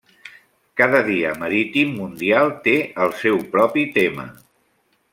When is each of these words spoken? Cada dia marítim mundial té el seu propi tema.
Cada 0.79 1.01
dia 1.09 1.33
marítim 1.43 1.91
mundial 1.99 2.49
té 2.69 2.75
el 3.05 3.15
seu 3.23 3.41
propi 3.55 3.85
tema. 4.01 4.27